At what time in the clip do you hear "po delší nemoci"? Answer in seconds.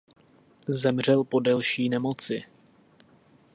1.23-2.43